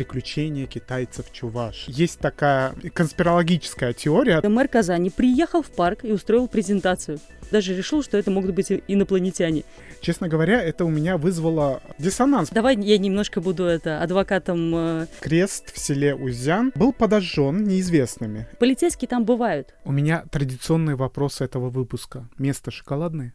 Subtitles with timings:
[0.00, 1.84] приключения китайцев Чуваш.
[1.86, 4.40] Есть такая конспирологическая теория.
[4.42, 7.18] Мэр Казани приехал в парк и устроил презентацию.
[7.50, 9.64] Даже решил, что это могут быть инопланетяне.
[10.00, 12.48] Честно говоря, это у меня вызвало диссонанс.
[12.48, 14.74] Давай я немножко буду это адвокатом.
[14.74, 15.06] Э...
[15.20, 18.48] Крест в селе Узян был подожжен неизвестными.
[18.58, 19.74] Полицейские там бывают.
[19.84, 22.26] У меня традиционные вопросы этого выпуска.
[22.38, 23.34] Место шоколадное?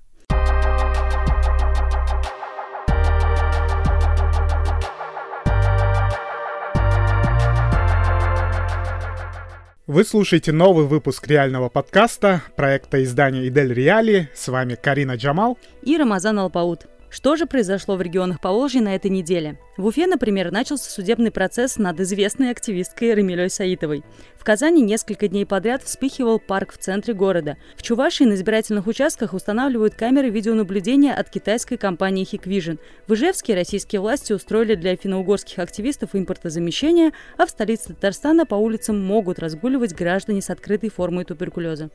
[9.88, 14.32] Вы слушаете новый выпуск реального подкаста проекта издания Идель Реали.
[14.34, 16.88] С вами Карина Джамал и Рамазан Алпаут.
[17.16, 19.58] Что же произошло в регионах Поволжья на этой неделе?
[19.78, 24.04] В Уфе, например, начался судебный процесс над известной активисткой Рамилей Саитовой.
[24.38, 27.56] В Казани несколько дней подряд вспыхивал парк в центре города.
[27.78, 32.80] В Чувашии на избирательных участках устанавливают камеры видеонаблюдения от китайской компании Hikvision.
[33.08, 39.00] В Ижевске российские власти устроили для финно-угорских активистов импортозамещение, а в столице Татарстана по улицам
[39.00, 41.92] могут разгуливать граждане с открытой формой туберкулеза.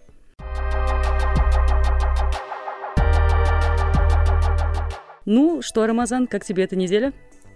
[5.32, 7.12] Ну что, Рамазан, как тебе эта неделя?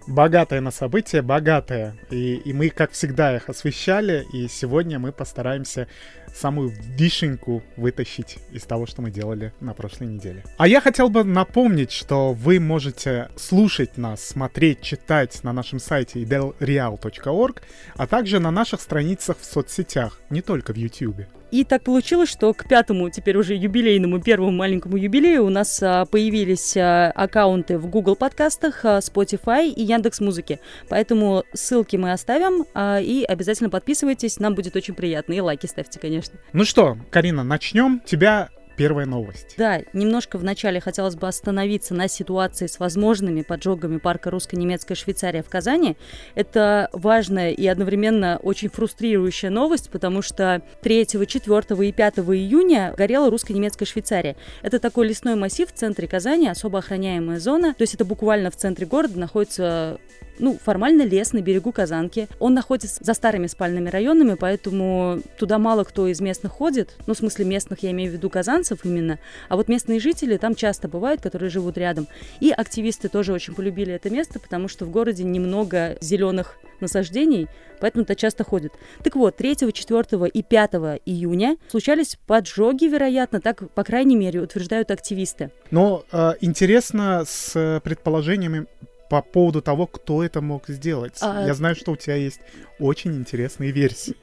[0.06, 1.96] богатая на события, богатая.
[2.10, 4.26] И, и мы, как всегда, их освещали.
[4.32, 5.88] И сегодня мы постараемся
[6.32, 10.44] самую вишенку вытащить из того, что мы делали на прошлой неделе.
[10.58, 16.22] А я хотел бы напомнить, что вы можете слушать нас, смотреть, читать на нашем сайте
[16.22, 17.62] idelreal.org,
[17.96, 21.22] а также на наших страницах в соцсетях, не только в YouTube.
[21.54, 26.04] И так получилось, что к пятому, теперь уже юбилейному, первому маленькому юбилею у нас а,
[26.04, 30.58] появились а, аккаунты в Google подкастах, а, Spotify и Яндекс Музыки.
[30.88, 35.32] Поэтому ссылки мы оставим и обязательно подписывайтесь, нам будет очень приятно.
[35.34, 36.40] И лайки ставьте, конечно.
[36.52, 38.00] Ну что, Карина, начнем.
[38.04, 39.54] Тебя первая новость.
[39.56, 45.48] Да, немножко вначале хотелось бы остановиться на ситуации с возможными поджогами парка русско-немецкая Швейцария в
[45.48, 45.96] Казани.
[46.34, 53.30] Это важная и одновременно очень фрустрирующая новость, потому что 3, 4 и 5 июня горела
[53.30, 54.36] русско-немецкая Швейцария.
[54.62, 57.74] Это такой лесной массив в центре Казани, особо охраняемая зона.
[57.74, 59.98] То есть это буквально в центре города находится
[60.38, 62.28] ну, формально лес на берегу Казанки.
[62.38, 66.96] Он находится за старыми спальными районами, поэтому туда мало кто из местных ходит.
[67.06, 69.18] Ну, в смысле местных, я имею в виду казанцев именно.
[69.48, 72.08] А вот местные жители там часто бывают, которые живут рядом.
[72.40, 77.48] И активисты тоже очень полюбили это место, потому что в городе немного зеленых насаждений,
[77.80, 78.72] поэтому это часто ходит.
[79.02, 80.70] Так вот, 3, 4 и 5
[81.06, 85.50] июня случались поджоги, вероятно, так, по крайней мере, утверждают активисты.
[85.70, 88.66] Но э, интересно с предположениями
[89.14, 91.18] по поводу того, кто это мог сделать.
[91.20, 91.46] А...
[91.46, 92.40] Я знаю, что у тебя есть
[92.80, 94.16] очень интересные версии.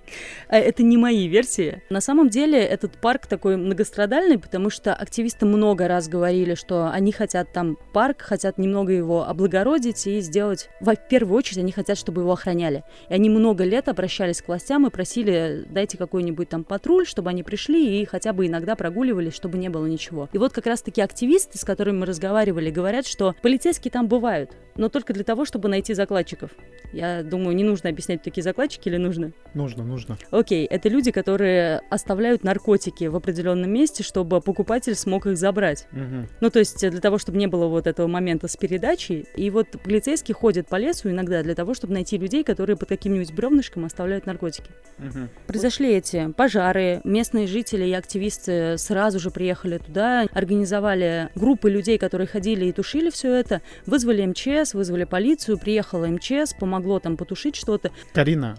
[0.50, 1.81] А это не мои версии.
[1.90, 7.13] На самом деле этот парк такой многострадальный, потому что активисты много раз говорили, что они
[7.13, 10.69] хотят там парк, хотят немного его облагородить и сделать...
[10.81, 12.84] В первую очередь они хотят, чтобы его охраняли.
[13.09, 17.44] И они много лет обращались к властям и просили, дайте какой-нибудь там патруль, чтобы они
[17.44, 20.28] пришли и хотя бы иногда прогуливались, чтобы не было ничего.
[20.34, 24.51] И вот как раз-таки активисты, с которыми мы разговаривали, говорят, что полицейские там бывают,
[24.81, 26.50] но только для того, чтобы найти закладчиков.
[26.92, 29.31] Я думаю, не нужно объяснять такие закладчики или нужно?
[29.53, 30.18] Нужно, нужно.
[30.31, 35.88] Окей, это люди, которые оставляют наркотики в определенном месте, чтобы покупатель смог их забрать.
[35.92, 36.28] Угу.
[36.42, 39.28] Ну, то есть для того, чтобы не было вот этого момента с передачей.
[39.36, 43.34] И вот полицейские ходят по лесу иногда для того, чтобы найти людей, которые под каким-нибудь
[43.34, 44.72] бревнышком оставляют наркотики.
[44.98, 45.28] Угу.
[45.46, 52.25] Произошли эти пожары, местные жители и активисты сразу же приехали туда, организовали группы людей, которые
[52.25, 57.92] ходили и тушили все это, вызвали МЧС, вызвали полицию, приехала МЧС, помогло там потушить что-то.
[58.14, 58.58] Карина,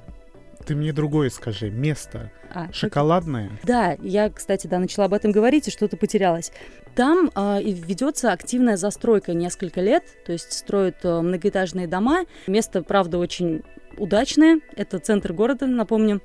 [0.67, 1.71] ты мне другое скажи.
[1.71, 3.47] Место а, шоколадное?
[3.47, 3.67] Это...
[3.67, 6.53] Да, я, кстати, да, начала об этом говорить, и что-то потерялось.
[6.95, 12.27] Там э, ведется активная застройка несколько лет, то есть строят э, многоэтажные дома.
[12.47, 13.63] Место, правда, очень
[13.97, 14.61] удачная.
[14.77, 16.21] Это центр города, напомню.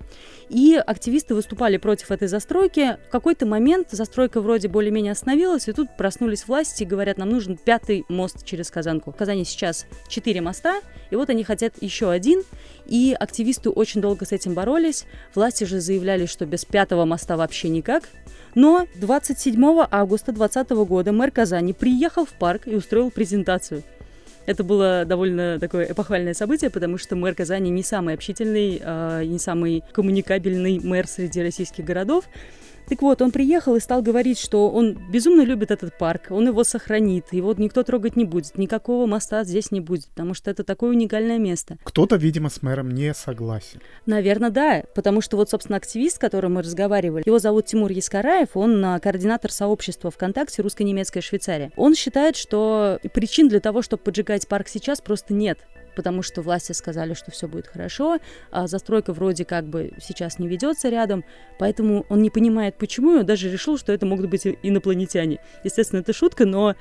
[0.50, 2.98] И активисты выступали против этой застройки.
[3.08, 7.58] В какой-то момент застройка вроде более-менее остановилась, и тут проснулись власти и говорят, нам нужен
[7.58, 9.12] пятый мост через Казанку.
[9.12, 12.44] В Казани сейчас четыре моста, и вот они хотят еще один.
[12.86, 15.06] И активисты очень долго с этим боролись.
[15.36, 18.10] Власти же заявляли, что без пятого моста вообще никак.
[18.56, 23.84] Но 27 августа 2020 года мэр Казани приехал в парк и устроил презентацию.
[24.48, 29.40] Это было довольно такое эпохальное событие, потому что мэр Казани не самый общительный, э, не
[29.40, 32.26] самый коммуникабельный мэр среди российских городов.
[32.90, 36.64] Так вот, он приехал и стал говорить, что он безумно любит этот парк, он его
[36.64, 40.92] сохранит, его никто трогать не будет, никакого моста здесь не будет, потому что это такое
[40.92, 41.78] уникальное место.
[41.84, 43.82] Кто-то, видимо, с мэром не согласен.
[44.06, 48.56] Наверное, да, потому что вот, собственно, активист, с которым мы разговаривали, его зовут Тимур Яскараев,
[48.56, 51.72] он координатор сообщества ВКонтакте «Русско-немецкая Швейцария».
[51.76, 55.60] Он считает, что причин для того, чтобы поджигать парк сейчас, просто нет
[55.98, 58.20] потому что власти сказали, что все будет хорошо,
[58.52, 61.26] а застройка вроде как бы сейчас не ведется рядом,
[61.58, 65.40] поэтому он не понимает, почему, и он даже решил, что это могут быть инопланетяне.
[65.64, 66.76] Естественно, это шутка, но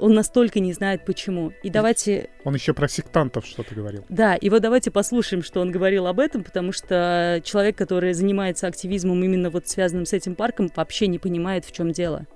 [0.00, 1.52] он настолько не знает почему.
[1.62, 2.28] И давайте...
[2.44, 4.04] Он еще про сектантов что-то говорил.
[4.08, 8.66] Да, и вот давайте послушаем, что он говорил об этом, потому что человек, который занимается
[8.66, 12.26] активизмом именно вот связанным с этим парком, вообще не понимает, в чем дело.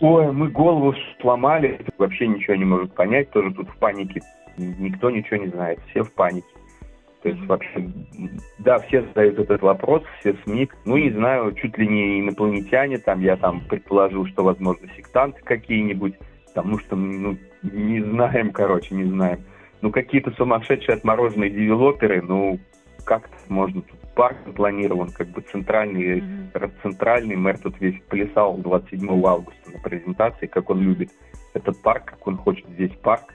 [0.00, 4.20] Ой, мы голову сломали, вообще ничего не может понять, тоже тут в панике.
[4.58, 6.46] Никто ничего не знает, все в панике.
[7.22, 7.90] То есть вообще,
[8.58, 10.68] да, все задают этот вопрос, все СМИ.
[10.84, 16.14] Ну, не знаю, чуть ли не инопланетяне, там я там предположил, что, возможно, сектанты какие-нибудь,
[16.46, 19.40] потому что, ну, не знаем, короче, не знаем.
[19.80, 22.58] Ну, какие-то сумасшедшие отмороженные девелоперы, ну,
[23.04, 26.72] как можно тут парк планирован, как бы центральный, mm-hmm.
[26.82, 31.10] центральный мэр тут весь плясал 27 августа на презентации, как он любит
[31.54, 33.32] этот парк, как он хочет здесь парк.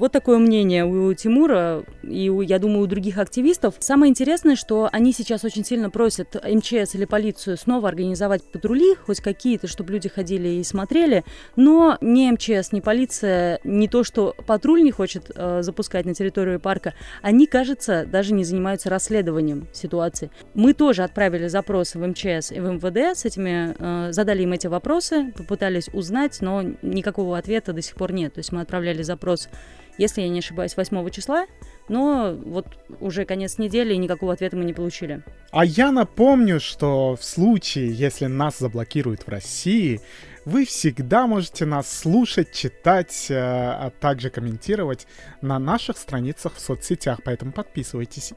[0.00, 3.74] Вот такое мнение у Тимура и, я думаю, у других активистов.
[3.80, 9.20] Самое интересное, что они сейчас очень сильно просят МЧС или полицию снова организовать патрули, хоть
[9.20, 11.22] какие-то, чтобы люди ходили и смотрели,
[11.54, 16.60] но ни МЧС, ни полиция, не то, что патруль не хочет э, запускать на территорию
[16.60, 20.30] парка, они, кажется, даже не занимаются расследованием ситуации.
[20.54, 24.66] Мы тоже отправили запросы в МЧС и в МВД с этими, э, задали им эти
[24.66, 28.32] вопросы, попытались узнать, но никакого ответа до сих пор нет.
[28.32, 29.50] То есть мы отправляли запрос
[30.00, 31.46] если я не ошибаюсь, 8 числа,
[31.88, 32.66] но вот
[33.00, 35.22] уже конец недели и никакого ответа мы не получили.
[35.50, 40.00] А я напомню, что в случае, если нас заблокируют в России,
[40.46, 45.06] вы всегда можете нас слушать, читать, э, а также комментировать
[45.42, 48.32] на наших страницах в соцсетях, поэтому подписывайтесь.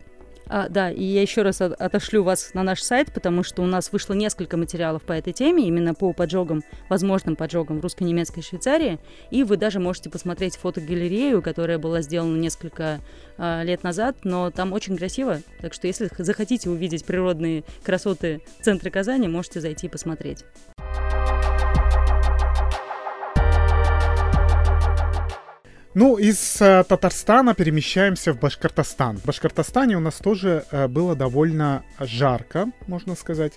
[0.47, 3.91] А, да, и я еще раз отошлю вас на наш сайт, потому что у нас
[3.91, 8.99] вышло несколько материалов по этой теме, именно по поджогам, возможным поджогам в русско-немецкой Швейцарии,
[9.31, 12.99] и вы даже можете посмотреть фотогалерею, которая была сделана несколько
[13.37, 18.89] а, лет назад, но там очень красиво, так что если захотите увидеть природные красоты центра
[18.89, 20.45] Казани, можете зайти и посмотреть.
[25.95, 29.17] Ну, из э, Татарстана перемещаемся в Башкортостан.
[29.17, 33.53] В Башкортостане у нас тоже э, было довольно жарко, можно сказать,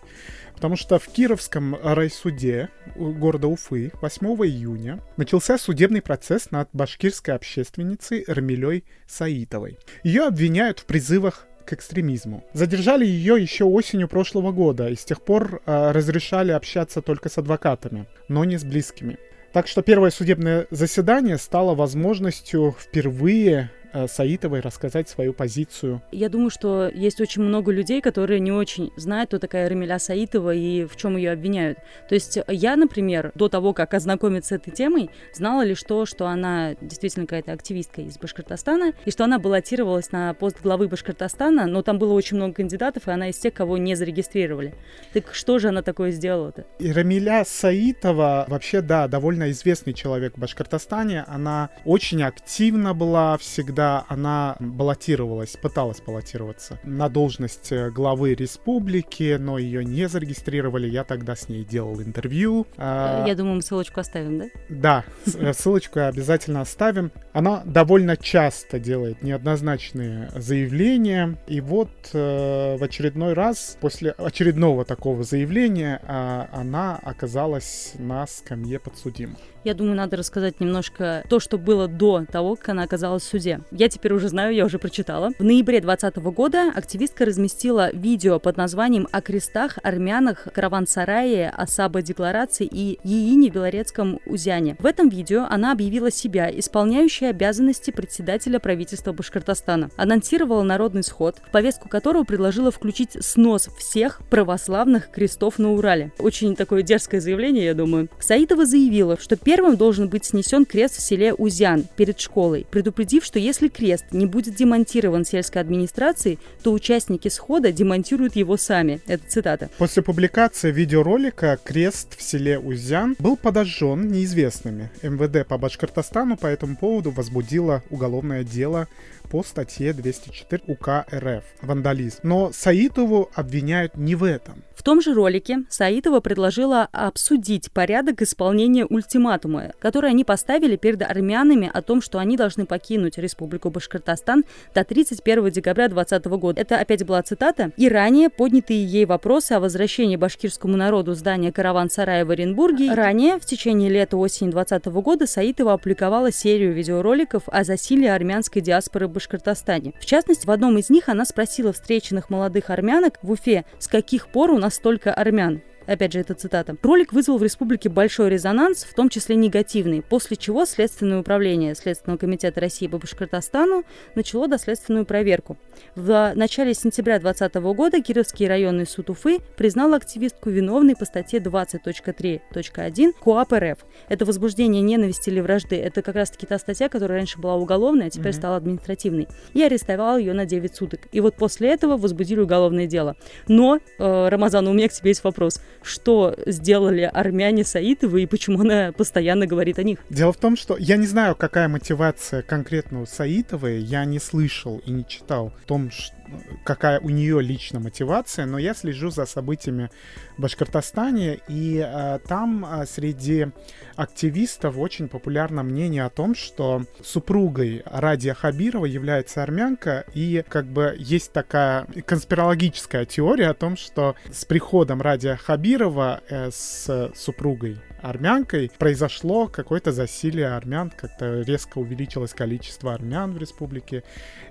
[0.55, 8.25] потому что в Кировском райсуде города Уфы 8 июня начался судебный процесс над башкирской общественницей
[8.29, 9.79] Рамилей Саитовой.
[10.05, 12.45] Ее обвиняют в призывах к экстремизму.
[12.53, 17.39] Задержали ее еще осенью прошлого года и с тех пор э, разрешали общаться только с
[17.39, 19.17] адвокатами, но не с близкими.
[19.53, 23.71] Так что первое судебное заседание стало возможностью впервые
[24.09, 26.03] Саитовой рассказать свою позицию.
[26.13, 30.55] Я думаю, что есть очень много людей, которые не очень знают, кто такая Рамиля Саитова
[30.55, 31.79] и в чем ее обвиняют.
[32.09, 36.27] То есть я, например, до того, как ознакомиться с этой темой, знала лишь то, что
[36.27, 41.83] она действительно какая-то активистка из Башкортостана, и что она баллотировалась на пост главы Башкортостана, но
[41.83, 44.75] там было очень много кандидатов, и она из тех, кого не зарегистрировали.
[45.13, 46.67] Так что же она такое сделала-то?
[46.79, 51.25] И Рамиля Саитова вообще, да, довольно известный человек в Башкортостане.
[51.27, 59.59] Она очень активно была всегда она баллотировалась, пыталась баллотироваться на должность э, главы республики, но
[59.59, 60.89] ее не зарегистрировали.
[60.89, 62.67] Я тогда с ней делал интервью.
[62.77, 64.45] А, Я думаю, мы ссылочку оставим, да?
[64.69, 67.13] Да, э, ссылочку обязательно оставим.
[67.33, 71.37] Она довольно часто делает неоднозначные заявления.
[71.47, 78.79] И вот э, в очередной раз, после очередного такого заявления, э, она оказалась на скамье
[78.79, 79.39] подсудимых.
[79.67, 83.63] Я думаю, надо рассказать немножко то, что было до того, как она оказалась в суде.
[83.73, 85.33] Я теперь уже знаю, я уже прочитала.
[85.41, 92.65] В ноябре 2020 года активистка разместила видео под названием «О крестах, армянах, караван-сарае, Асаба декларации
[92.71, 94.77] и Яине Белорецком Узяне».
[94.79, 99.91] В этом видео она объявила себя исполняющей обязанности председателя правительства Башкортостана.
[99.97, 106.13] Анонсировала народный сход, в повестку которого предложила включить снос всех православных крестов на Урале.
[106.21, 108.09] Очень такое дерзкое заявление, я думаю.
[108.21, 113.25] Саидова заявила, что первым Первым должен быть снесен крест в селе Узян перед школой, предупредив,
[113.25, 119.01] что если крест не будет демонтирован сельской администрацией, то участники схода демонтируют его сами.
[119.07, 119.71] Это цитата.
[119.79, 124.91] После публикации видеоролика крест в селе Узян был подожжен неизвестными.
[125.03, 128.89] МВД по Башкортостану по этому поводу возбудило уголовное дело
[129.27, 132.21] по статье 204 УК РФ «Вандализм».
[132.23, 134.63] Но Саитову обвиняют не в этом.
[134.75, 141.71] В том же ролике Саитова предложила обсудить порядок исполнения ультиматума, который они поставили перед армянами
[141.73, 146.61] о том, что они должны покинуть Республику Башкортостан до 31 декабря 2020 года.
[146.61, 147.73] Это опять была цитата.
[147.77, 152.93] И ранее поднятые ей вопросы о возвращении башкирскому народу здания караван-сарая в Оренбурге.
[152.93, 159.95] Ранее, в течение лета-осени 2020 года, Саитова опубликовала серию видеороликов о засилии армянской диаспоры Башкортостане.
[159.99, 164.29] В частности, в одном из них она спросила встреченных молодых армянок в Уфе, с каких
[164.29, 165.63] пор у нас столько армян.
[165.87, 166.77] Опять же, это цитата.
[166.83, 172.19] Ролик вызвал в республике большой резонанс, в том числе негативный, после чего Следственное управление Следственного
[172.19, 175.57] комитета России по Башкортостану начало доследственную проверку.
[175.95, 183.13] В начале сентября 2020 года Кировский районный суд Уфы признал активистку виновной по статье 20.3.1
[183.23, 183.79] КОАП РФ.
[184.09, 185.77] Это возбуждение ненависти или вражды.
[185.77, 188.37] Это как раз-таки та статья, которая раньше была уголовной, а теперь mm-hmm.
[188.37, 189.29] стала административной.
[189.55, 191.01] И арестовал ее на 9 суток.
[191.13, 193.17] И вот после этого возбудили уголовное дело.
[193.47, 198.61] Но, э, Рамазан, у меня к тебе есть вопрос что сделали армяне Саитовы и почему
[198.61, 199.99] она постоянно говорит о них.
[200.11, 204.83] Дело в том, что я не знаю, какая мотивация конкретно у Саитовой, я не слышал
[204.85, 206.16] и не читал о том, что
[206.65, 209.91] какая у нее лично мотивация, но я слежу за событиями
[210.37, 213.49] в Башкортостане, и а, там а, среди
[213.95, 220.95] активистов очень популярно мнение о том, что супругой Радия Хабирова является армянка, и как бы
[220.99, 227.79] есть такая конспирологическая теория о том, что с приходом Радия Хабирова э, с супругой
[228.09, 234.05] армянкой произошло какое-то засилие армян, как-то резко увеличилось количество армян в республике,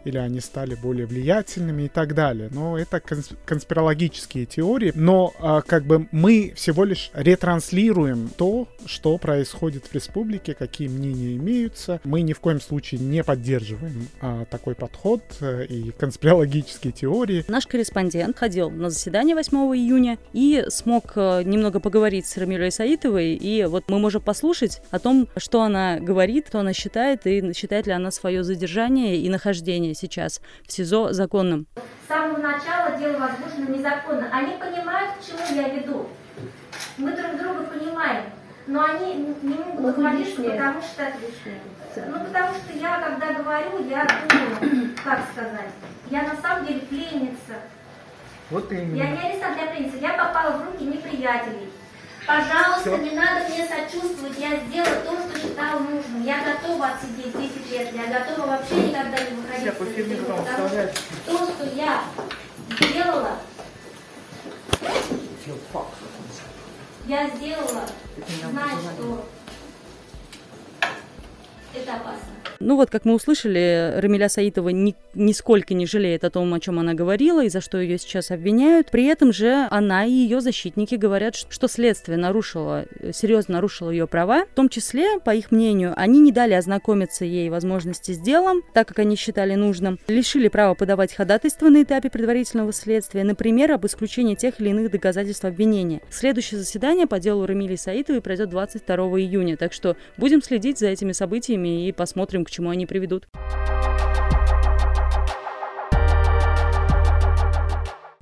[0.04, 2.50] или они стали более влиятельными и так далее.
[2.52, 3.02] Но это
[3.46, 4.92] конспирологические теории.
[4.96, 11.36] Но а, как бы мы всего лишь ретранслируем то, что происходит в республике, какие мнения
[11.36, 12.00] имеются.
[12.04, 17.46] Мы ни в коем случае не поддерживаем а, такой подход а, и конспирологические теории.
[17.48, 23.36] Наш корреспондент ходил на заседание 8 июня и смог а, немного поговорить с Рамилей Саитовой
[23.46, 27.86] и вот мы можем послушать о том, что она говорит, что она считает, и считает
[27.86, 31.68] ли она свое задержание и нахождение сейчас в СИЗО законным.
[32.06, 34.28] С самого начала дело возбуждено незаконно.
[34.32, 36.08] Они понимают, к чему я веду.
[36.98, 38.24] Мы друг друга понимаем.
[38.66, 41.04] Но они не могут говорить, потому что...
[41.98, 45.70] Ну, потому что я, когда говорю, я думаю, как сказать,
[46.10, 47.62] я на самом деле пленница.
[48.50, 48.96] Вот именно.
[48.96, 49.98] Я не арестант, я пленница.
[49.98, 51.70] Я попала в руки неприятелей.
[52.26, 52.98] Пожалуйста, Все.
[52.98, 56.24] не надо мне сочувствовать, я сделала то, что считала нужным.
[56.24, 59.74] Я готова отсидеть 10 лет, я готова вообще никогда не выходить
[60.38, 60.94] потому что
[61.28, 62.04] то, что я
[62.72, 63.38] сделала,
[67.08, 67.84] я сделала,
[68.50, 69.26] знать, что
[71.84, 72.36] опасно.
[72.60, 76.80] Ну вот, как мы услышали, Рамиля Саитова ни, нисколько не жалеет о том, о чем
[76.80, 78.92] она говорила и за что ее сейчас обвиняют.
[78.92, 84.46] При этом же она и ее защитники говорят, что следствие нарушило, серьезно нарушило ее права.
[84.46, 88.88] В том числе, по их мнению, они не дали ознакомиться ей возможности с делом, так
[88.88, 94.36] как они считали нужным, лишили права подавать ходатайство на этапе предварительного следствия, например, об исключении
[94.36, 96.02] тех или иных доказательств обвинения.
[96.10, 101.12] Следующее заседание по делу Рамили Саитовой пройдет 22 июня, так что будем следить за этими
[101.12, 103.28] событиями и посмотрим, к чему они приведут.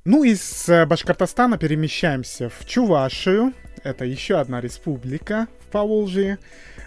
[0.05, 3.53] Ну, из э, Башкортостана перемещаемся в Чувашию.
[3.83, 6.39] Это еще одна республика в Поволжье.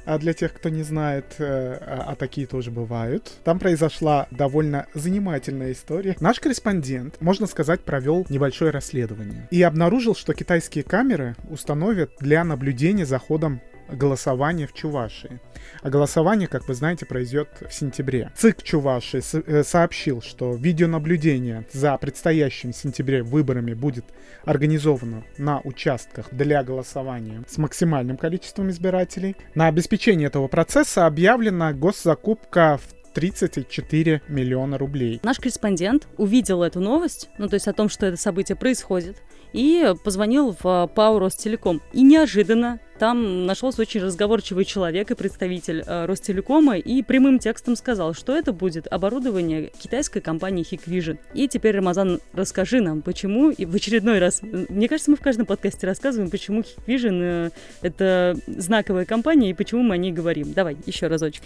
[0.04, 3.32] А для тех, кто не знает, э, а, а такие тоже бывают.
[3.42, 6.14] Там произошла довольно занимательная история.
[6.20, 13.06] Наш корреспондент, можно сказать, провел небольшое расследование и обнаружил, что китайские камеры установят для наблюдения
[13.06, 15.40] за ходом голосование в Чувашии.
[15.83, 18.31] А голосование, как вы знаете, произойдет в сентябре.
[18.37, 24.05] ЦИК Чувашии э, сообщил, что видеонаблюдение за предстоящим в сентябре выборами будет
[24.45, 29.37] организовано на участках для голосования с максимальным количеством избирателей.
[29.55, 35.21] На обеспечение этого процесса объявлена госзакупка в 34 миллиона рублей.
[35.23, 39.23] Наш корреспондент увидел эту новость, ну то есть о том, что это событие происходит,
[39.53, 41.81] и позвонил в ПАО Ростелеком.
[41.93, 48.15] И неожиданно там нашелся очень разговорчивый человек и представитель э, Ростелекома и прямым текстом сказал,
[48.15, 51.19] что это будет оборудование китайской компании Hikvision.
[51.35, 55.47] И теперь, Рамазан, расскажи нам, почему, и в очередной раз, мне кажется, мы в каждом
[55.47, 57.50] подкасте рассказываем, почему Hikvision э,
[57.83, 60.53] это знаковая компания и почему мы о ней говорим.
[60.53, 61.43] Давай, еще разочек.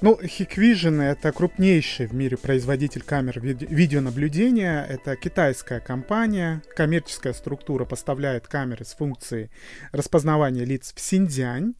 [0.00, 4.84] Ну, Hikvision— это крупнейший в мире производитель камер ви- видеонаблюдения.
[4.84, 6.62] Это китайская компания.
[6.76, 9.50] Коммерческая структура поставляет камеры с функцией
[9.90, 11.74] распознавания лиц в Синьцзянь.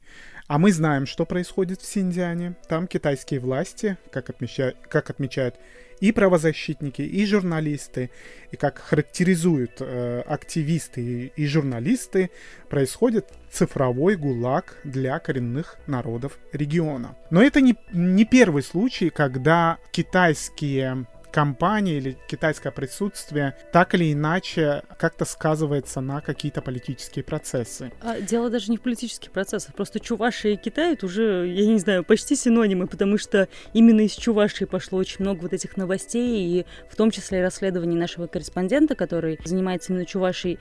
[0.49, 2.57] А мы знаем, что происходит в Синьцзяне.
[2.69, 5.55] Там китайские власти, как, отмечают, как отмечают
[6.01, 8.11] и правозащитники, и журналисты,
[8.51, 12.31] и как характеризуют э, активисты и, и журналисты,
[12.69, 17.17] происходит цифровой гулаг для коренных народов региона.
[17.31, 24.83] Но это не, не первый случай, когда китайские компания или китайское присутствие так или иначе
[24.99, 27.93] как-то сказывается на какие-то политические процессы.
[28.01, 31.79] А дело даже не в политических процессах, просто Чувашия и Китай это уже, я не
[31.79, 36.67] знаю, почти синонимы, потому что именно из Чувашии пошло очень много вот этих новостей, и
[36.91, 40.59] в том числе расследований нашего корреспондента, который занимается именно Чувашией,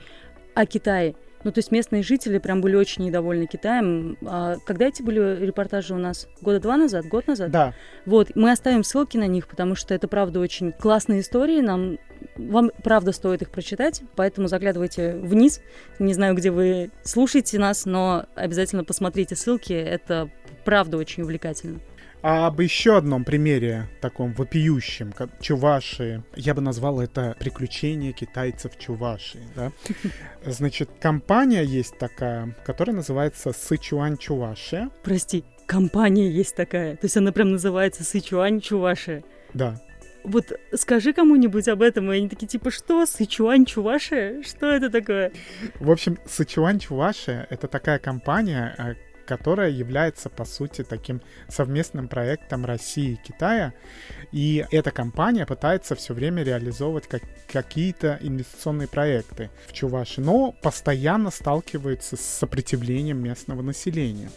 [0.54, 1.14] о Китае.
[1.44, 4.16] Ну, то есть местные жители прям были очень недовольны Китаем.
[4.26, 6.28] А когда эти были репортажи у нас?
[6.40, 7.06] Года два назад?
[7.06, 7.50] Год назад?
[7.50, 7.74] Да.
[8.06, 11.60] Вот, мы оставим ссылки на них, потому что это, правда, очень классные истории.
[11.60, 11.98] Нам
[12.36, 15.60] вам правда стоит их прочитать, поэтому заглядывайте вниз.
[15.98, 19.72] Не знаю, где вы слушаете нас, но обязательно посмотрите ссылки.
[19.72, 20.30] Это
[20.64, 21.80] правда очень увлекательно.
[22.20, 28.76] А об еще одном примере, таком вопиющем, как Чуваши, я бы назвал это «Приключения китайцев
[28.76, 29.38] Чуваши».
[29.54, 29.70] Да?
[30.44, 34.90] Значит, компания есть такая, которая называется «Сычуань Чуваши».
[35.04, 36.96] Прости, компания есть такая?
[36.96, 39.22] То есть она прям называется «Сычуань Чуваши»?
[39.54, 39.80] Да.
[40.24, 44.42] Вот скажи кому-нибудь об этом, и они такие, типа, что, Сычуань Чуваши?
[44.44, 45.30] Что это такое?
[45.78, 48.94] В общем, Сычуань Чуваши— это такая компания, а,
[49.28, 53.74] которая является, по сути, таким совместным проектом России и Китая.
[54.32, 61.30] И эта компания пытается все время реализовывать как, какие-то инвестиционные проекты в Чуваши, но постоянно
[61.30, 64.30] сталкивается с сопротивлением местного населения.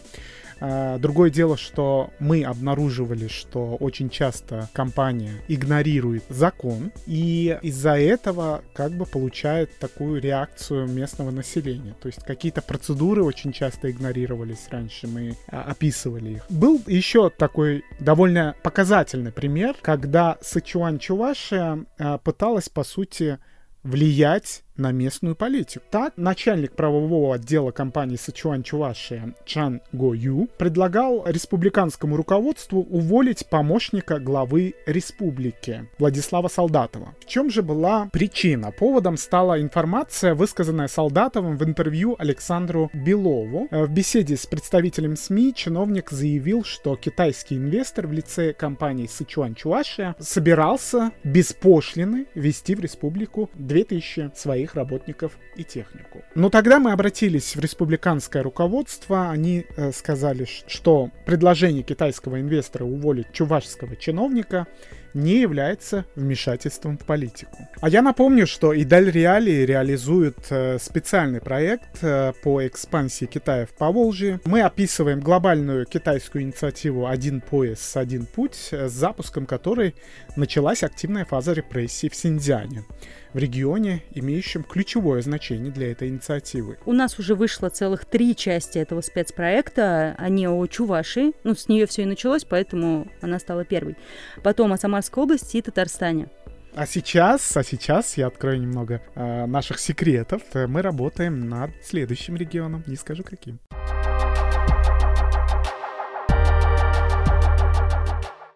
[0.64, 8.62] А, другое дело, что мы обнаруживали, что очень часто компания игнорирует закон, и из-за этого
[8.72, 11.96] как бы получает такую реакцию местного населения.
[12.00, 16.46] То есть какие-то процедуры очень часто игнорировались раньше, мы а, описывали их.
[16.48, 23.38] Был еще такой довольно показательный пример, когда Сычуань Чувашия а, пыталась, по сути,
[23.82, 25.84] влиять на местную политику.
[25.90, 34.18] Так, начальник правового отдела компании Сычуань Чувашия Чан Го Ю предлагал республиканскому руководству уволить помощника
[34.18, 37.14] главы республики Владислава Солдатова.
[37.20, 38.72] В чем же была причина?
[38.72, 43.68] Поводом стала информация, высказанная Солдатовым в интервью Александру Белову.
[43.70, 50.16] В беседе с представителем СМИ чиновник заявил, что китайский инвестор в лице компании Сычуань Чувашия
[50.18, 56.22] собирался без пошлины ввести в республику 2000 своих своих работников и технику.
[56.34, 59.30] Но тогда мы обратились в республиканское руководство.
[59.30, 64.66] Они э, сказали, что предложение китайского инвестора уволить чувашского чиновника
[65.14, 67.58] не является вмешательством в политику.
[67.82, 73.74] А я напомню, что Идаль Реали реализует э, специальный проект э, по экспансии Китая в
[73.76, 74.40] Поволжье.
[74.46, 79.94] Мы описываем глобальную китайскую инициативу «Один пояс, один путь», с запуском которой
[80.36, 82.84] началась активная фаза репрессий в Синьцзяне
[83.32, 86.78] в регионе, имеющем ключевое значение для этой инициативы.
[86.86, 90.14] У нас уже вышло целых три части этого спецпроекта.
[90.18, 91.32] Они о Чувашии.
[91.44, 93.96] Ну, с нее все и началось, поэтому она стала первой.
[94.42, 96.28] Потом о Самарской области и Татарстане.
[96.74, 100.42] А сейчас, а сейчас я открою немного э, наших секретов.
[100.54, 103.58] Мы работаем над следующим регионом, не скажу каким.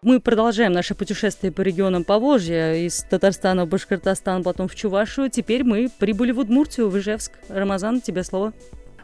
[0.07, 5.29] Мы продолжаем наше путешествие по регионам Поволжья, из Татарстана в Башкортостан, потом в Чувашию.
[5.29, 7.33] Теперь мы прибыли в Удмуртию, в Ижевск.
[7.49, 8.53] Рамазан, тебе слово.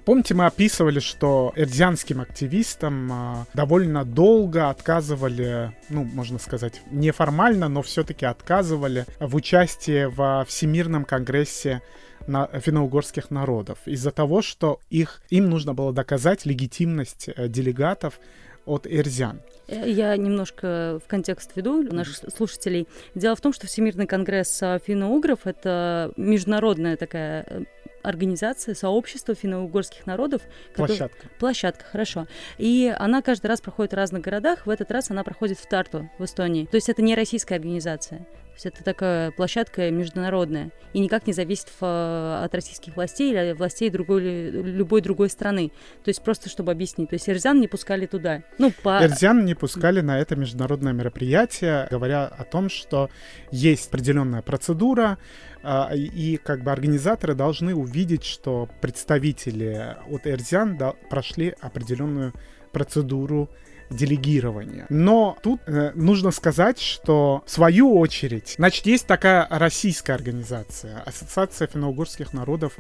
[0.05, 7.81] Помните, мы описывали, что эрзянским активистам а, довольно долго отказывали, ну, можно сказать, неформально, но
[7.81, 11.81] все-таки отказывали в участии во Всемирном конгрессе
[12.27, 18.21] на финно-угорских народов из-за того, что их, им нужно было доказать легитимность э, делегатов
[18.65, 19.41] от эрзян.
[19.67, 22.88] Э, я немножко в контекст веду наших слушателей.
[23.15, 27.63] Дело в том, что Всемирный конгресс финно-угров— это международная такая э,
[28.04, 30.41] организация, сообщество финно-угорских народов.
[30.76, 31.17] Площадка.
[31.17, 31.39] Который...
[31.39, 32.28] Площадка, хорошо.
[32.58, 34.65] И она каждый раз проходит в разных городах.
[34.65, 36.65] В этот раз она проходит в Тарту, в Эстонии.
[36.65, 38.28] То есть это не российская организация.
[38.53, 43.53] То есть это такая площадка международная и никак не зависит в, от российских властей или
[43.53, 45.71] властей другой, любой другой страны.
[46.03, 47.09] То есть просто чтобы объяснить.
[47.09, 48.43] То есть Эрзян не пускали туда.
[48.59, 49.03] Ну, по...
[49.03, 53.09] Эрзян не пускали на это международное мероприятие, говоря о том, что
[53.49, 55.17] есть определенная процедура,
[55.63, 62.33] а, и как бы организаторы должны увидеть, что представители от Эрзян прошли определенную
[62.71, 63.49] процедуру
[63.95, 64.86] делегирования.
[64.89, 71.67] Но тут э, нужно сказать, что в свою очередь, значит, есть такая российская организация, Ассоциация
[71.67, 72.73] финно-угорских народов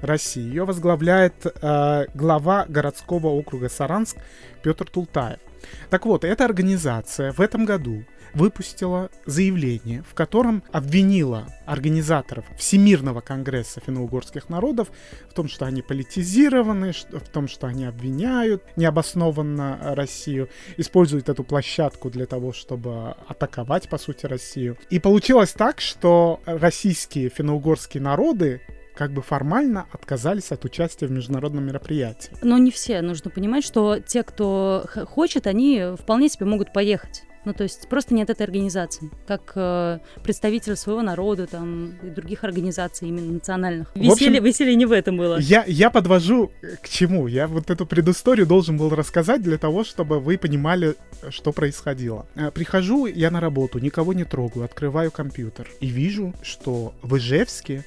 [0.00, 0.42] России.
[0.42, 4.16] Ее возглавляет э, глава городского округа Саранск
[4.62, 5.38] Петр Тултаев.
[5.90, 13.80] Так вот, эта организация в этом году выпустила заявление, в котором обвинила организаторов Всемирного конгресса
[13.80, 14.90] финно-угорских народов
[15.28, 22.10] в том, что они политизированы, в том, что они обвиняют необоснованно Россию, используют эту площадку
[22.10, 24.78] для того, чтобы атаковать, по сути, Россию.
[24.90, 28.60] И получилось так, что российские финно-угорские народы
[28.94, 32.30] как бы формально отказались от участия в международном мероприятии.
[32.42, 33.00] Но не все.
[33.02, 37.24] Нужно понимать, что те, кто хочет, они вполне себе могут поехать.
[37.44, 42.44] Ну, то есть просто нет этой организации, как э, представитель своего народа там и других
[42.44, 43.90] организаций именно национальных.
[43.96, 45.38] Веселье, общем, веселье не в этом было.
[45.40, 46.52] Я, я подвожу
[46.82, 47.26] к чему?
[47.26, 50.94] Я вот эту предысторию должен был рассказать для того, чтобы вы понимали,
[51.30, 52.26] что происходило.
[52.36, 57.84] Э, прихожу я на работу, никого не трогаю, открываю компьютер и вижу, что в Ижевске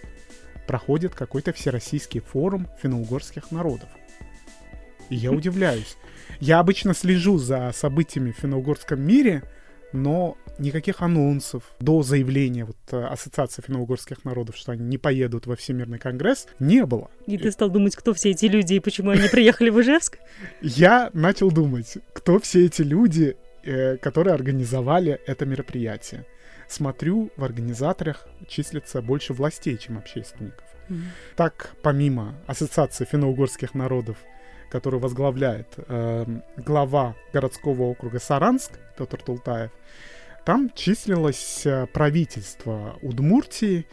[0.67, 3.89] проходит какой-то всероссийский форум финно-угорских народов.
[5.09, 5.97] И я удивляюсь.
[6.39, 9.43] Я обычно слежу за событиями в финно-угорском мире,
[9.93, 15.55] но никаких анонсов до заявления вот, э, Ассоциации финно-угорских народов, что они не поедут во
[15.55, 17.09] Всемирный конгресс, не было.
[17.27, 20.17] И ты стал думать, кто все эти люди и почему они приехали в Ижевск?
[20.61, 26.25] Я начал думать, кто все эти люди, э, которые организовали это мероприятие.
[26.67, 30.65] Смотрю, в организаторах числится больше властей, чем общественников.
[30.89, 31.03] Mm-hmm.
[31.35, 34.17] Так, помимо Ассоциации финно-угорских народов,
[34.69, 36.25] который возглавляет э,
[36.57, 39.71] глава городского округа Саранск, Петр Тултаев,
[40.45, 43.85] там числилось э, правительство Удмуртии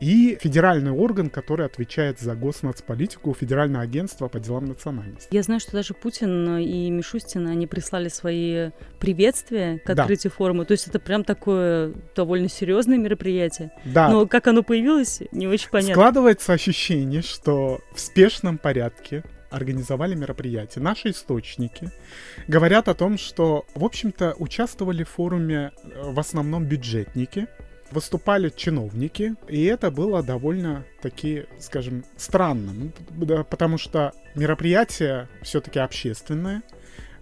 [0.00, 5.28] и федеральный орган, который отвечает за госнацполитику, Федеральное агентство по делам национальности.
[5.30, 10.36] Я знаю, что даже Путин и Мишустин, они прислали свои приветствия к открытию да.
[10.36, 10.64] форума.
[10.64, 13.72] То есть это прям такое довольно серьезное мероприятие.
[13.84, 14.08] Да.
[14.08, 15.94] Но как оно появилось, не очень понятно.
[15.94, 20.82] Складывается ощущение, что в спешном порядке организовали мероприятие.
[20.82, 21.90] Наши источники
[22.48, 27.46] говорят о том, что, в общем-то, участвовали в форуме э, в основном бюджетники,
[27.90, 32.72] выступали чиновники, и это было довольно таки, скажем, странно,
[33.10, 36.62] ну, потому что мероприятие все-таки общественное,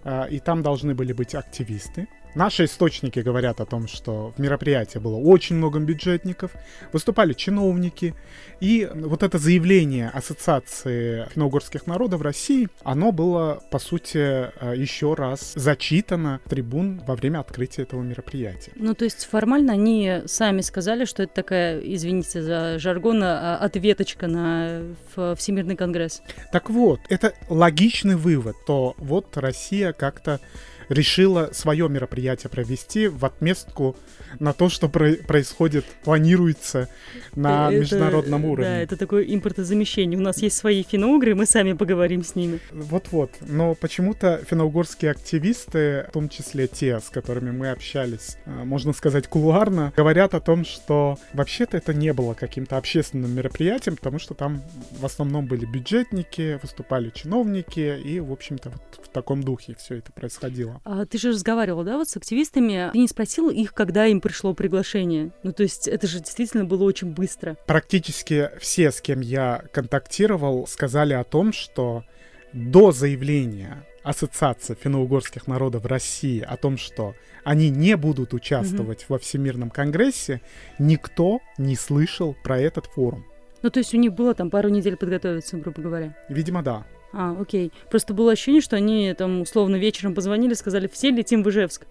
[0.04, 2.08] а, и там должны были быть активисты.
[2.34, 6.50] Наши источники говорят о том, что в мероприятии было очень много бюджетников,
[6.92, 8.14] выступали чиновники,
[8.60, 15.52] и вот это заявление Ассоциации финно-угорских народов России, оно было, по сути, э, еще раз
[15.54, 18.72] зачитано трибун во время открытия этого мероприятия.
[18.74, 24.26] Ну, то есть формально они сами сказали, что это такая, извините за жаргон, а, ответочка
[24.26, 24.82] на
[25.36, 26.22] Всемирный конгресс.
[26.50, 30.40] Так вот, это логичный вывод, то вот Россия как-то
[30.88, 33.96] решила свое мероприятие провести в отместку
[34.40, 36.88] на то, что про- происходит, планируется
[37.34, 38.64] на это, международном уровне.
[38.64, 40.18] Да, это такое импортозамещение.
[40.18, 42.60] У нас есть свои финно-угры, мы сами поговорим с ними.
[42.72, 43.30] Вот-вот.
[43.40, 49.28] Но почему-то финно-угорские активисты, в том числе те, с которыми мы общались, э, можно сказать,
[49.28, 54.62] кулуарно, говорят о том, что вообще-то это не было каким-то общественным мероприятием, потому что там
[54.90, 60.80] в основном были бюджетники, выступали чиновники, и, в общем-то, вот таком духе все это происходило.
[60.84, 62.90] А ты же разговаривал, да, вот с активистами.
[62.92, 65.30] Ты не спросил их, когда им пришло приглашение?
[65.42, 67.56] Ну, то есть это же действительно было очень быстро.
[67.66, 72.04] Практически все, с кем я контактировал, сказали о том, что
[72.52, 79.14] до заявления Ассоциации финно-угорских народов России о том, что они не будут участвовать угу.
[79.14, 80.42] во Всемирном конгрессе,
[80.78, 83.24] никто не слышал про этот форум.
[83.62, 86.14] Ну, то есть у них было там пару недель подготовиться, грубо говоря?
[86.28, 86.86] Видимо, да.
[87.16, 87.72] А, окей.
[87.90, 91.86] Просто было ощущение, что они там условно вечером позвонили, сказали, все летим в Ижевск.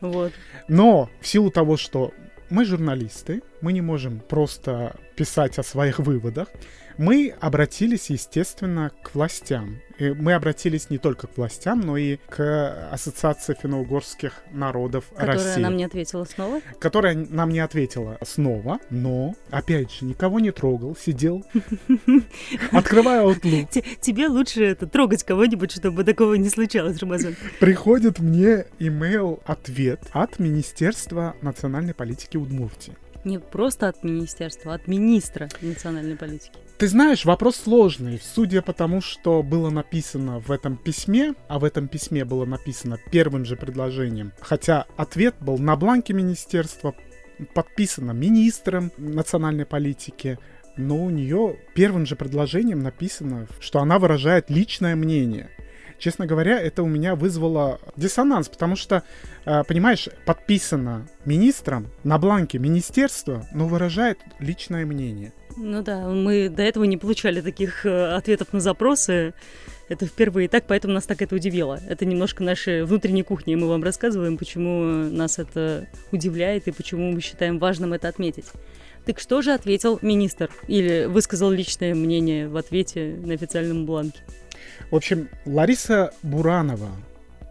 [0.00, 0.32] Вот.
[0.68, 2.12] Но в силу того, что
[2.50, 6.48] мы журналисты, мы не можем просто писать о своих выводах,
[6.96, 9.80] мы обратились, естественно, к властям.
[9.98, 15.46] И мы обратились не только к властям, но и к Ассоциации финно-угорских народов Которая России.
[15.46, 16.60] Которая нам не ответила снова?
[16.80, 21.44] Которая нам не ответила снова, но, опять же, никого не трогал, сидел,
[22.72, 23.84] открывая Outlook.
[24.00, 27.36] Тебе лучше это трогать кого-нибудь, чтобы такого не случалось, Рамазан.
[27.60, 32.94] Приходит мне имейл ответ от Министерства национальной политики Удмуртии.
[33.24, 36.52] Не просто от министерства, а от министра национальной политики.
[36.78, 38.20] Ты знаешь, вопрос сложный.
[38.22, 42.98] Судя по тому, что было написано в этом письме, а в этом письме было написано
[43.10, 46.94] первым же предложением, хотя ответ был на бланке министерства,
[47.54, 50.38] подписано министром национальной политики,
[50.76, 55.50] но у нее первым же предложением написано, что она выражает личное мнение.
[55.98, 59.02] Честно говоря, это у меня вызвало диссонанс, потому что,
[59.44, 65.32] э, понимаешь, подписано министром на бланке министерства, но выражает личное мнение.
[65.56, 69.34] Ну да, мы до этого не получали таких э, ответов на запросы.
[69.88, 71.78] Это впервые так, поэтому нас так это удивило.
[71.88, 77.20] Это немножко наши внутренние кухни, мы вам рассказываем, почему нас это удивляет и почему мы
[77.20, 78.46] считаем важным это отметить.
[79.04, 80.50] Так что же ответил министр?
[80.66, 84.20] Или высказал личное мнение в ответе на официальном бланке?
[84.90, 86.90] В общем, Лариса Буранова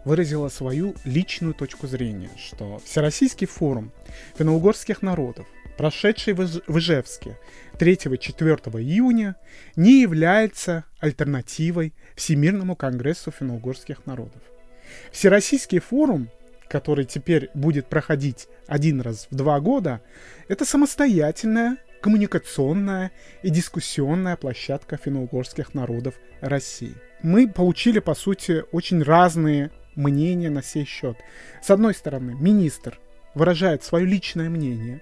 [0.04, 3.92] выразила свою личную точку зрения, что Всероссийский форум
[4.36, 5.46] финно-угорских народов,
[5.76, 7.38] прошедший в Ижевске
[7.78, 9.36] 3-4 июня,
[9.76, 14.42] не является альтернативой Всемирному конгрессу финно-угорских народов.
[15.10, 16.28] Всероссийский форум
[16.74, 20.00] который теперь будет проходить один раз в два года,
[20.48, 23.12] это самостоятельная коммуникационная
[23.42, 26.94] и дискуссионная площадка финно-угорских народов России.
[27.22, 31.16] Мы получили, по сути, очень разные мнения на сей счет.
[31.62, 33.00] С одной стороны, министр
[33.34, 35.00] выражает свое личное мнение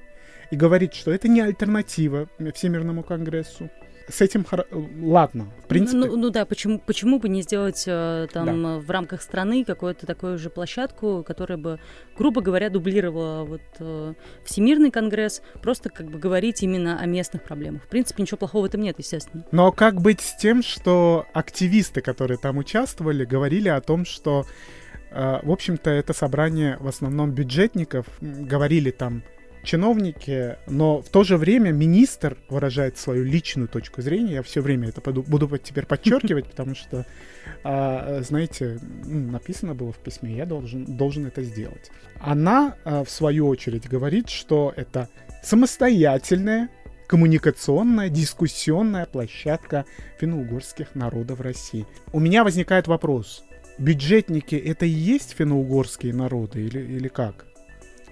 [0.53, 3.69] и говорит, что это не альтернатива Всемирному конгрессу
[4.13, 4.67] с этим хор...
[4.71, 5.99] ладно, в принципе.
[5.99, 8.79] Ну, ну да, почему, почему бы не сделать э, там да.
[8.79, 11.81] в рамках страны какую-то такую же площадку, которая бы,
[12.17, 17.85] грубо говоря, дублировала вот э, Всемирный конгресс, просто как бы говорить именно о местных проблемах.
[17.85, 19.45] В принципе, ничего плохого в этом нет, естественно.
[19.51, 24.45] Но как быть с тем, что активисты, которые там участвовали, говорили о том, что
[25.11, 29.23] э, в общем-то, это собрание в основном бюджетников, говорили там
[29.63, 34.35] чиновники, но в то же время министр выражает свою личную точку зрения.
[34.35, 37.07] Я все время это буду теперь подчеркивать, потому что,
[37.65, 41.91] а, знаете, написано было в письме, я должен, должен это сделать.
[42.21, 45.09] Она, а, в свою очередь, говорит, что это
[45.43, 46.69] самостоятельная
[47.07, 49.85] коммуникационная, дискуссионная площадка
[50.19, 51.87] финно-угорских народов России.
[52.13, 53.45] У меня возникает вопрос.
[53.79, 57.52] Бюджетники— это и есть финно-угорские народы или, или как?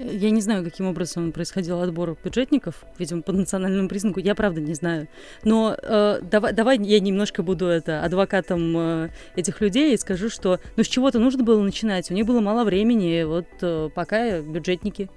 [0.01, 4.19] Я не знаю, каким образом происходил отбор бюджетников, видимо, по национальному признаку.
[4.19, 5.09] Я правда не знаю.
[5.45, 10.59] Но э, давай, давай я немножко буду это адвокатом э, этих людей и скажу, что
[10.77, 12.11] ну с чего-то нужно было начинать.
[12.11, 13.25] У них было мало времени.
[13.25, 15.11] Вот э, пока бюджетники.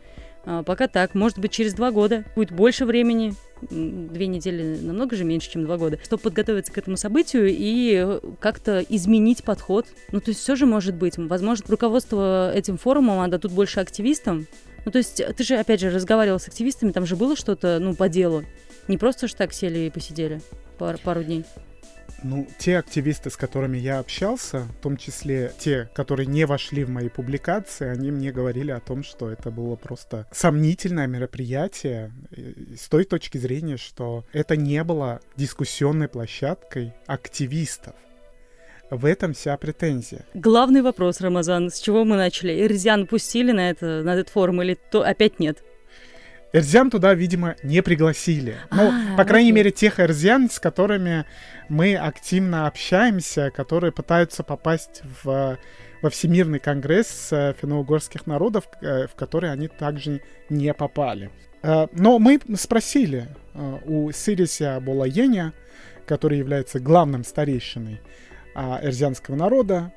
[0.46, 1.16] Э, пока так.
[1.16, 3.36] Может быть, через два года будет больше времени.
[3.62, 8.82] Две недели намного же меньше, чем два года, чтобы подготовиться к этому событию и как-то
[8.82, 9.86] изменить подход.
[10.12, 11.18] Ну, то есть все же может быть.
[11.18, 14.48] Возможно, руководство этим форумом отдадут больше активистам,
[14.86, 17.96] ну, то есть ты же, опять же, разговаривал с активистами, там же было что-то, ну,
[17.96, 18.44] по делу.
[18.88, 20.42] Не просто ж так сели и посидели
[20.78, 21.46] пар- пару дней.
[22.24, 26.90] Ну, те активисты, с которыми я общался, в том числе те, которые не вошли в
[26.90, 32.14] мои публикации, они мне говорили о том, что это было просто сомнительное мероприятие
[32.80, 37.96] с той точки зрения, что это не было дискуссионной площадкой активистов.
[38.90, 40.26] В этом вся претензия.
[40.34, 42.66] Главный вопрос, Рамазан, с чего мы начали?
[42.66, 45.64] Эрзян пустили на, это, на этот форум или то опять нет?
[46.54, 48.58] Эрзян туда, видимо, не пригласили.
[48.72, 49.56] Ну, а, по крайней окей.
[49.56, 51.26] мере, тех эрзян, с которыми
[51.68, 55.58] мы активно общаемся, которые пытаются попасть в,
[56.04, 61.32] во Всемирный конгресс э, финно-угорских народов, э, в который они также не попали.
[61.64, 63.30] Э, но мы спросили
[63.86, 65.54] у Сирися Болаеня,
[66.06, 68.00] который является главным старейшиной
[68.56, 69.94] а, эрзянского народа.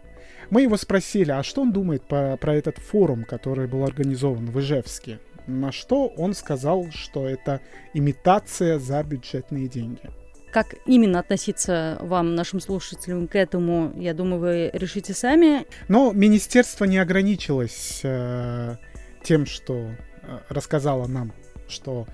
[0.51, 4.61] Мы его спросили, а что он думает по, про этот форум, который был организован в
[4.61, 5.19] Ижевске.
[5.47, 7.61] На что он сказал, что это
[7.95, 10.11] имитация за бюджетные деньги.
[10.53, 15.66] Как именно относиться вам, нашим слушателям, к этому, я думаю, вы решите сами.
[15.88, 18.77] Но министерство не ограничилось э,
[19.23, 21.33] тем, что э, рассказало нам,
[21.69, 22.07] что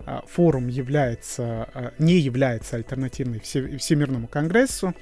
[0.00, 4.94] э, форум является, э, не является альтернативой Всемирному конгрессу.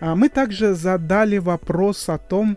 [0.00, 2.56] А мы также задали вопрос о том,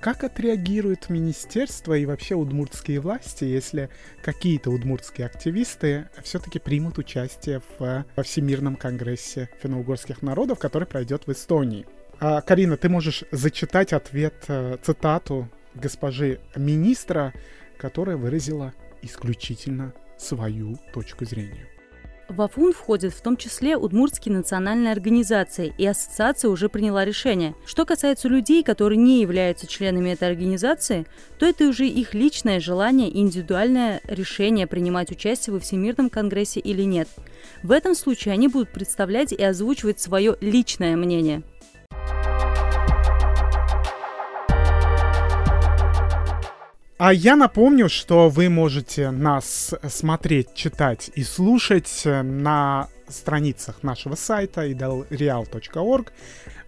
[0.00, 3.88] как отреагирует министерство и вообще удмуртские власти, если
[4.22, 11.32] какие-то удмуртские активисты все-таки примут участие в, во Всемирном конгрессе финно-угорских народов, который пройдет в
[11.32, 11.86] Эстонии.
[12.18, 17.32] А, Карина, ты можешь зачитать ответ, э, цитату госпожи министра,
[17.78, 21.71] которая выразила исключительно свою точку зрения.
[22.32, 27.54] В АФУН входит в том числе Удмуртские национальные организации, и ассоциация уже приняла решение.
[27.66, 31.04] Что касается людей, которые не являются членами этой организации,
[31.38, 36.84] то это уже их личное желание и индивидуальное решение принимать участие во Всемирном конгрессе или
[36.84, 37.06] нет.
[37.62, 41.42] В этом случае они будут представлять и озвучивать свое личное мнение.
[47.04, 54.70] А я напомню, что вы можете нас смотреть, читать и слушать на страницах нашего сайта
[54.70, 56.12] idalreal.org,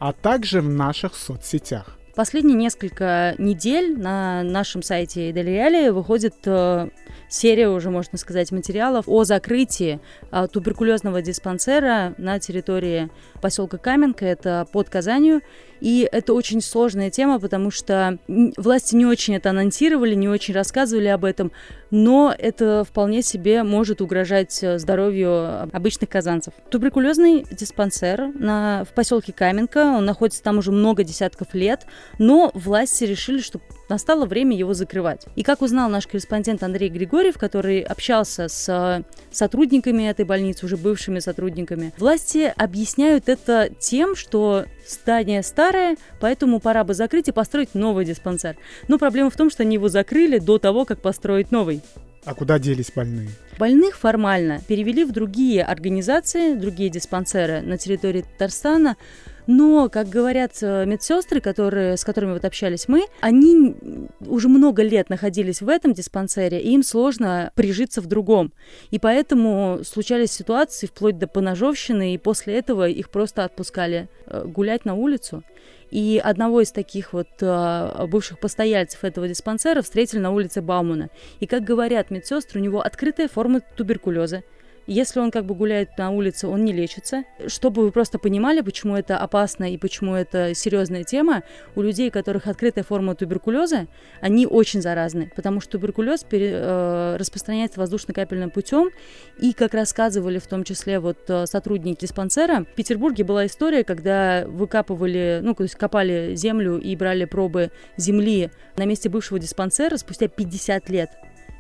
[0.01, 1.97] а также в наших соцсетях.
[2.17, 6.89] Последние несколько недель на нашем сайте Делиали выходит э,
[7.29, 13.11] серия, уже можно сказать, материалов о закрытии э, туберкулезного диспансера на территории
[13.43, 15.43] поселка Каменка, это под Казанью.
[15.85, 21.09] И это очень сложная тема, потому что власти не очень это анонсировали, не очень рассказывали
[21.09, 21.53] об этом,
[21.91, 26.55] но это вполне себе может угрожать э, здоровью обычных казанцев.
[26.71, 31.85] Туберкулезный диспансер на, в поселке Каменка, он находится там уже много десятков лет,
[32.19, 35.27] но власти решили, что настало время его закрывать.
[35.37, 40.77] И как узнал наш корреспондент Андрей Григорьев, который общался с э, сотрудниками этой больницы, уже
[40.77, 47.75] бывшими сотрудниками, власти объясняют это тем, что здание старое, поэтому пора бы закрыть и построить
[47.75, 48.57] новый диспансер.
[48.89, 51.83] Но проблема в том, что они его закрыли до того, как построить новый.
[52.25, 53.29] А куда делись больные?
[53.59, 58.97] Больных формально перевели в другие организации, другие диспансеры на территории Татарстана,
[59.47, 63.75] но, как говорят э, медсестры, которые, с которыми вот общались мы, они
[64.21, 68.53] уже много лет находились в этом диспансере, и им сложно прижиться в другом.
[68.91, 74.85] И поэтому случались ситуации вплоть до поножовщины, и после этого их просто отпускали э, гулять
[74.85, 75.43] на улицу.
[75.91, 81.11] И одного из таких вот э, бывших постояльцев этого диспансера встретили на улице Баумана.
[81.41, 84.43] И, как говорят медсестры, у него открытая форма туберкулеза.
[84.87, 87.25] Если он как бы гуляет на улице, он не лечится.
[87.47, 91.43] Чтобы вы просто понимали, почему это опасно и почему это серьезная тема,
[91.75, 93.87] у людей, у которых открытая форма туберкулеза,
[94.21, 98.91] они очень заразны, потому что туберкулез пере, э, распространяется воздушно-капельным путем.
[99.39, 104.45] И, как рассказывали в том числе вот э, сотрудники диспансера, в Петербурге была история, когда
[104.47, 110.29] выкапывали, ну, то есть копали землю и брали пробы земли на месте бывшего диспансера спустя
[110.29, 111.11] 50 лет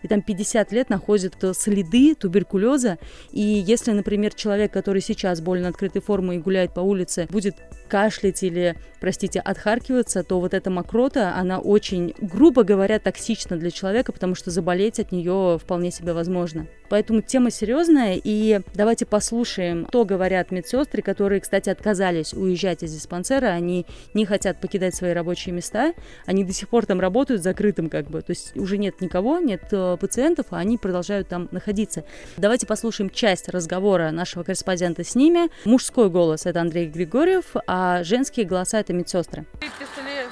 [0.04, 2.98] и там 50 лет находят э, следы туберкулеза.
[3.32, 7.56] И если, например, человек, который сейчас болен открытой формой и гуляет по улице, будет
[7.88, 14.12] кашлять или, простите, отхаркиваться, то вот эта мокрота, она очень, грубо говоря, токсична для человека,
[14.12, 16.66] потому что заболеть от нее вполне себе возможно.
[16.88, 23.46] Поэтому тема серьезная, и давайте послушаем, что говорят медсестры, которые, кстати, отказались уезжать из диспансера,
[23.46, 25.94] они не хотят покидать свои рабочие места,
[26.26, 29.62] они до сих пор там работают закрытым как бы, то есть уже нет никого, нет
[29.72, 32.04] э, пациентов, а они продолжают там находиться.
[32.36, 35.50] Давайте послушаем часть разговора нашего корреспондента с ними.
[35.64, 39.44] Мужской голос— это Андрей Григорьев, а женские голоса— это медсестры.
[39.54, 40.26] Выписали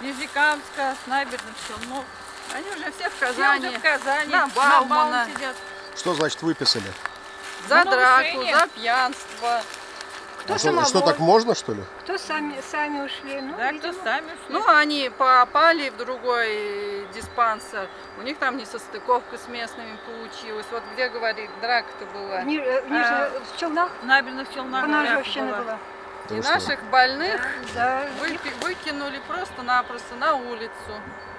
[0.00, 2.04] Нижнекамска, с набережных Челнов.
[2.54, 3.60] Они уже все в Казани.
[3.60, 4.30] Все уже в Казани.
[4.30, 5.26] На Баумана.
[5.34, 5.56] сидят.
[5.96, 6.84] Что значит выписали?
[7.68, 9.62] За драку, за пьянство.
[10.44, 11.82] Кто а что, что, так можно, что ли?
[12.00, 13.40] Кто сами, сами ушли?
[13.40, 13.92] Ну, да, видимо.
[13.92, 14.50] кто сами ушли.
[14.50, 17.88] Ну, они попали в другой диспансер.
[18.18, 20.66] У них там несостыковка с местными получилась.
[20.70, 22.42] Вот где, говорит, драка-то была?
[22.42, 23.90] Ни, э, а, в Челнах?
[24.02, 25.78] В набережных Челнах Поножовщина была.
[26.30, 27.40] И наших больных
[27.74, 30.72] да, вы, выкинули просто-напросто на улицу.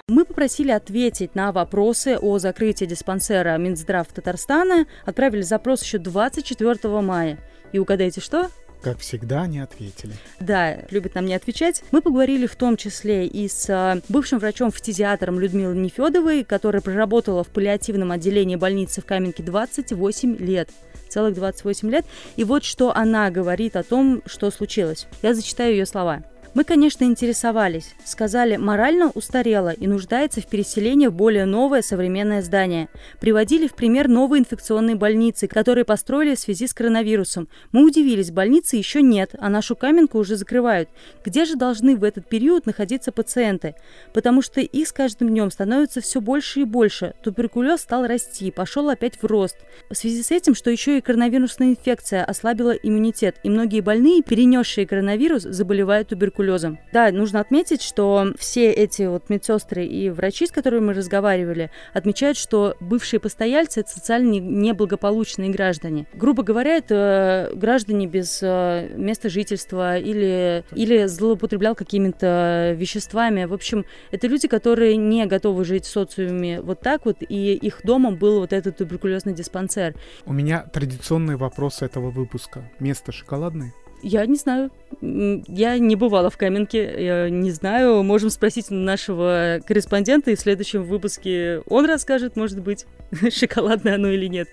[0.07, 4.87] Мы попросили ответить на вопросы о закрытии диспансера Минздрав Татарстана.
[5.05, 7.37] Отправили запрос еще 24 мая.
[7.71, 8.49] И угадайте что?
[8.85, 10.13] Как всегда, они ответили.
[10.39, 11.81] Да, любят нам не отвечать.
[11.89, 17.47] Мы поговорили в том числе и с а, бывшим врачом-фтизиатром Людмилой Нефедовой, которая проработала в
[17.47, 20.69] паллиативном отделении больницы в Каменке 28 лет
[21.09, 22.05] целых 28 лет.
[22.35, 25.07] И вот что она говорит о том, что случилось.
[25.23, 26.21] Я зачитаю ее слова.
[26.55, 27.95] Мы, конечно, интересовались.
[28.05, 32.87] Сказали, морально устарела и нуждается в переселении в более новое современное здание.
[33.19, 37.49] Приводили в пример новые инфекционные больницы, которые построили в связи с коронавирусом.
[37.73, 40.87] Мы удивились, больницы еще нет, а нашу каменку уже закрывают.
[41.25, 43.75] Где же должны в этот период находиться пациенты?
[44.13, 47.15] Потому что их с каждым днем становится все больше и больше.
[47.21, 49.57] Туберкулез стал расти, пошел опять в рост.
[49.89, 54.87] В связи с этим, что еще и коронавирусная инфекция ослабила иммунитет, и многие больные, перенесшие
[54.87, 56.79] коронавирус, заболевают туберкулезом туберкулезом.
[56.93, 62.37] Да, нужно отметить, что все эти вот медсестры и врачи, с которыми мы разговаривали, отмечают,
[62.37, 66.07] что бывшие постояльцы— это социально неблагополучные граждане.
[66.13, 73.45] Грубо говоря, это граждане без э, места жительства или, или злоупотреблял какими-то веществами.
[73.45, 77.81] В общем, это люди, которые не готовы жить в социуме вот так вот, и их
[77.83, 79.95] домом был вот этот туберкулезный диспансер.
[80.25, 82.69] У меня традиционный вопрос этого выпуска.
[82.79, 83.73] Место шоколадное?
[84.07, 84.69] Я не знаю.
[85.01, 88.03] Я не бывала в Каменке, я не знаю.
[88.03, 92.85] Можем спросить нашего корреспондента, и в следующем выпуске он расскажет, может быть,
[93.31, 94.47] шоколадное оно или нет.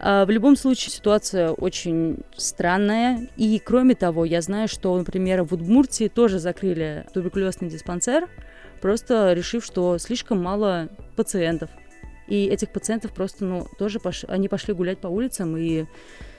[0.00, 3.26] А в любом случае, ситуация очень странная.
[3.38, 8.28] И кроме того, я знаю, что, например, в Удмуртии тоже закрыли туберкулезный диспансер,
[8.82, 11.70] просто решив, что слишком мало пациентов.
[12.28, 14.26] И этих пациентов просто, ну, тоже пош...
[14.28, 15.86] они пошли гулять по улицам и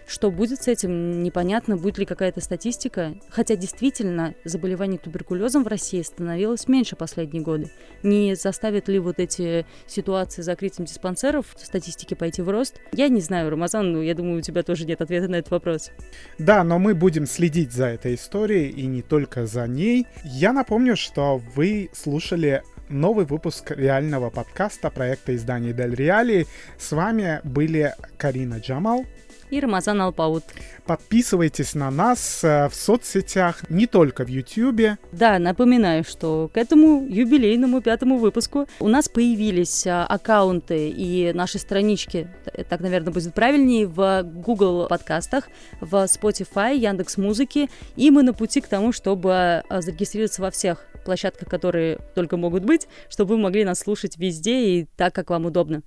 [0.07, 3.15] Что будет с этим, непонятно, будет ли какая-то статистика.
[3.29, 7.71] Хотя действительно заболеваний туберкулезом в России становилось меньше последние годы.
[8.03, 12.81] Не заставят ли вот эти ситуации с закрытием диспансеров статистики пойти в рост?
[12.91, 15.91] Я не знаю, Рамазан, но я думаю, у тебя тоже нет ответа на этот вопрос.
[16.37, 20.07] Да, но мы будем следить за этой историей и не только за ней.
[20.23, 26.45] Я напомню, что вы слушали новый выпуск реального подкаста проекта издания Дель Реали.
[26.77, 29.05] С вами были Карина Джамал
[29.51, 30.43] и Рамазан Алпаут.
[30.85, 34.97] Подписывайтесь на нас э, в соцсетях, не только в YouTube.
[35.11, 41.59] Да, напоминаю, что к этому юбилейному пятому выпуску у нас появились э, аккаунты и наши
[41.59, 42.29] странички,
[42.69, 45.49] так, наверное, будет правильнее, в Google подкастах,
[45.81, 50.85] в Spotify, Яндекс Музыки, и мы на пути к тому, чтобы э, зарегистрироваться во всех
[51.03, 55.45] площадках, которые только могут быть, чтобы вы могли нас слушать везде и так, как вам
[55.45, 55.83] удобно.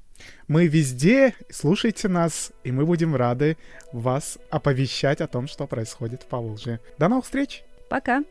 [0.47, 3.57] Мы везде, слушайте нас, и мы будем рады
[3.93, 6.81] вас оповещать о том, что происходит в Поволжье.
[6.99, 7.65] До новых встреч!
[7.89, 8.23] Пока!